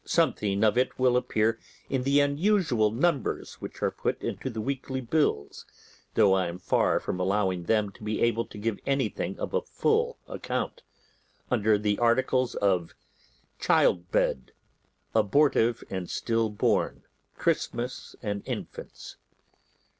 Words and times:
Something 0.03 0.63
of 0.63 0.79
it 0.79 0.97
will 0.97 1.15
appear 1.15 1.59
in 1.87 2.01
the 2.01 2.21
unusual 2.21 2.89
numbers 2.89 3.61
which 3.61 3.83
are 3.83 3.91
put 3.91 4.19
into 4.23 4.49
the 4.49 4.59
weekly 4.59 4.99
bills 4.99 5.63
(though 6.15 6.33
I 6.33 6.47
am 6.47 6.57
far 6.57 6.99
from 6.99 7.19
allowing 7.19 7.65
them 7.65 7.91
to 7.91 8.03
be 8.03 8.19
able 8.19 8.45
to 8.47 8.57
give 8.57 8.79
anything 8.87 9.39
of 9.39 9.53
a 9.53 9.61
full 9.61 10.17
account) 10.27 10.81
under 11.51 11.77
the 11.77 11.99
articles 11.99 12.55
of— 12.55 12.95
Child 13.59 14.09
bed. 14.11 14.53
Abortive 15.13 15.83
and 15.87 16.09
Still 16.09 16.49
born. 16.49 17.03
Chrisoms 17.37 18.15
and 18.23 18.41
Infants. 18.47 19.17